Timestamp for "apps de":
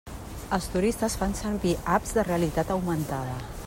1.99-2.27